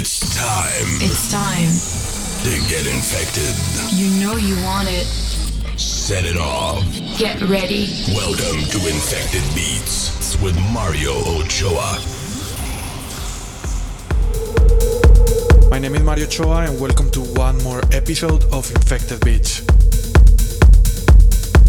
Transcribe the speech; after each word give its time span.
It's 0.00 0.20
time 0.36 0.86
It's 1.02 1.26
time. 1.32 1.74
to 2.44 2.68
get 2.70 2.86
infected. 2.86 3.50
You 3.92 4.08
know 4.22 4.36
you 4.36 4.54
want 4.62 4.86
it. 4.88 5.06
Set 5.76 6.24
it 6.24 6.36
off. 6.36 6.84
Get 7.18 7.40
ready. 7.42 7.88
Welcome 8.14 8.62
to 8.70 8.78
Infected 8.86 9.42
Beats 9.56 10.40
with 10.40 10.54
Mario 10.72 11.10
Ochoa. 11.40 11.98
My 15.68 15.80
name 15.80 15.96
is 15.96 16.02
Mario 16.02 16.26
Ochoa, 16.26 16.66
and 16.66 16.80
welcome 16.80 17.10
to 17.10 17.20
one 17.34 17.60
more 17.64 17.82
episode 17.92 18.44
of 18.52 18.70
Infected 18.70 19.20
Beats. 19.24 19.62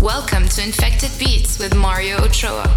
Welcome 0.02 0.48
to 0.50 0.64
Infected 0.64 1.10
Beats 1.18 1.58
with 1.58 1.76
Mario 1.76 2.18
Ochoa. 2.24 2.70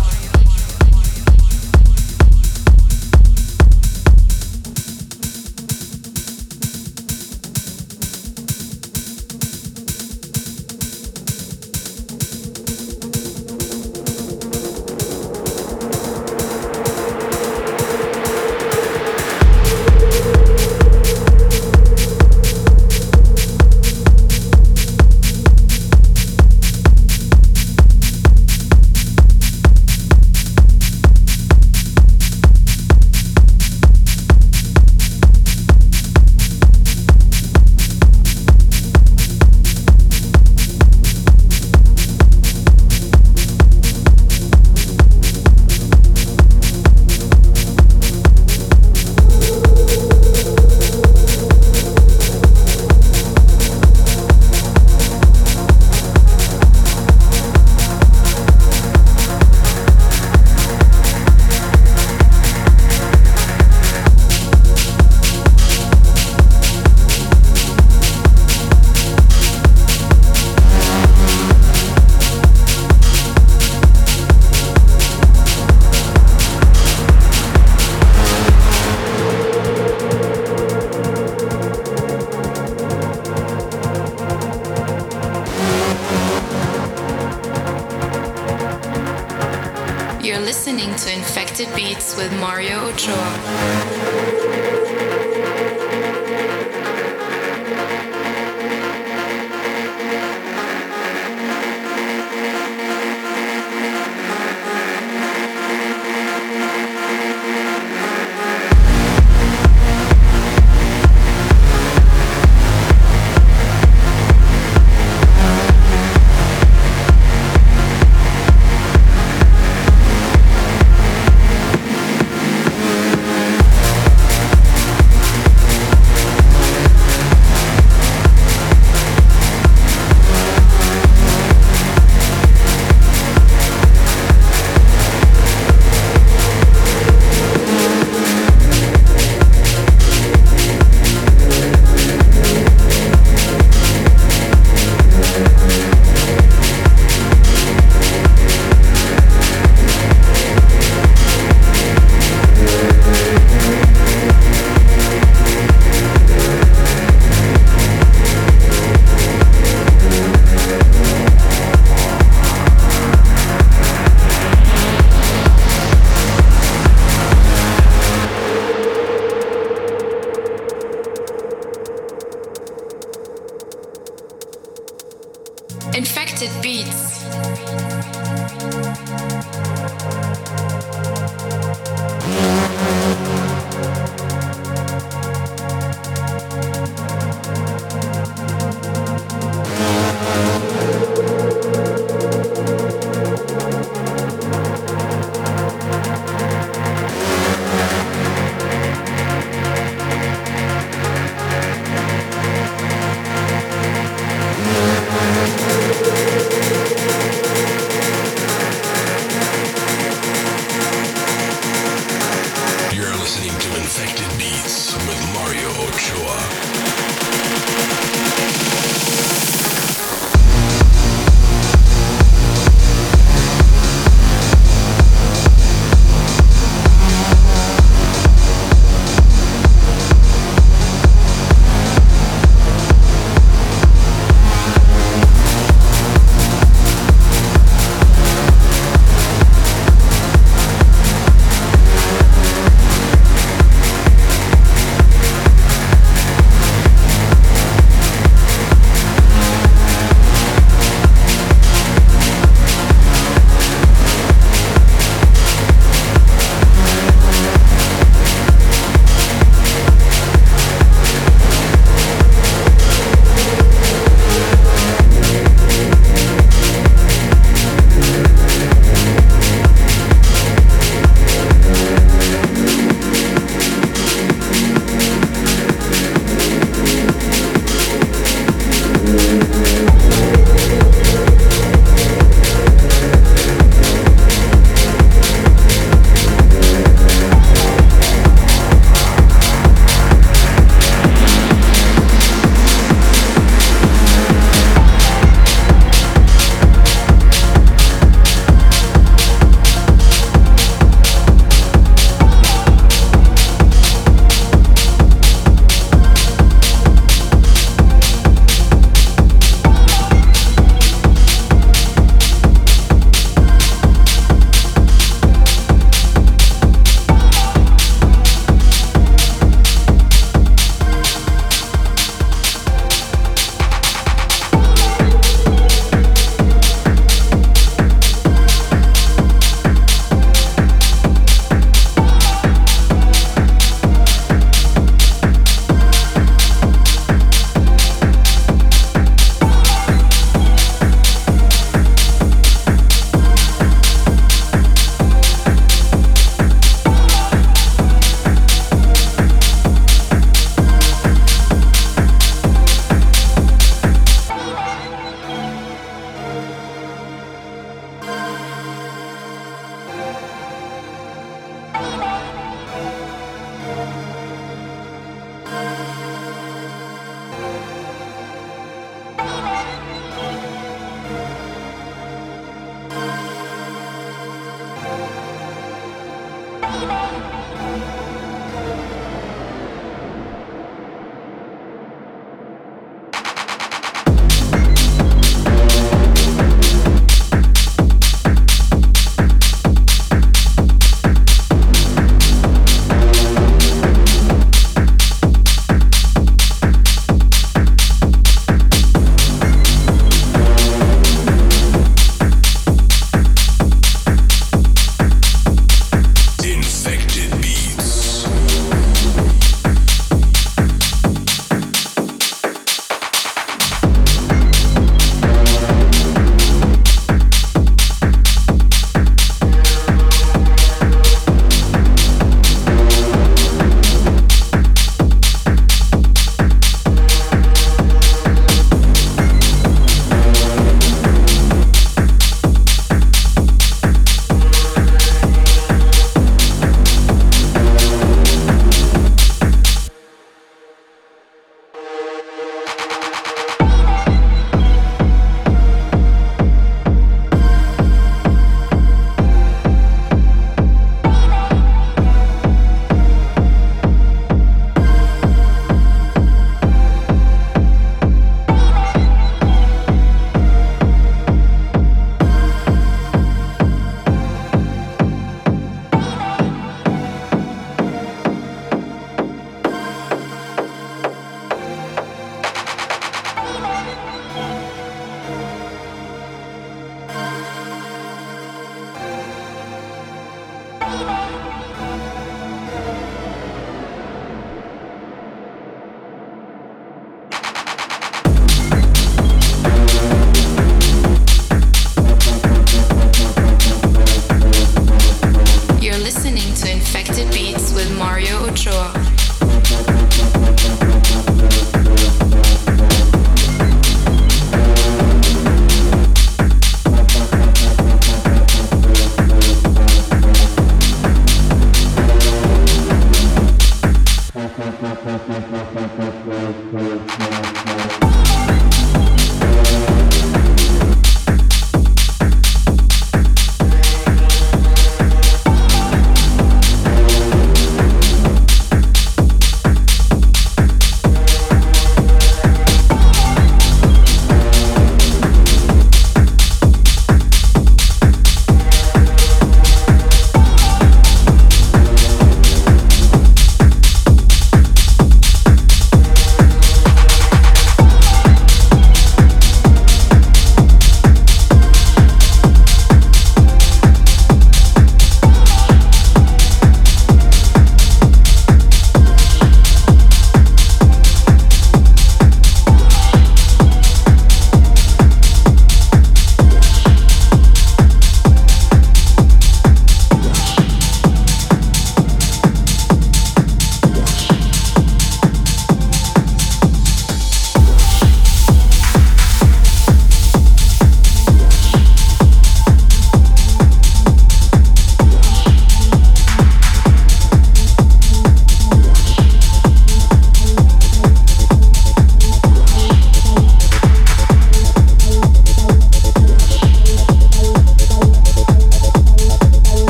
Listening 90.45 90.95
to 90.97 91.13
Infected 91.13 91.69
Beats 91.75 92.17
with 92.17 92.33
Mario 92.41 92.89
Ochoa. 92.89 94.82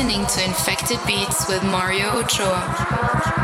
listening 0.00 0.24
to 0.24 0.42
Infected 0.42 0.98
Beats 1.06 1.46
with 1.46 1.62
Mario 1.62 2.06
Ochoa. 2.16 3.39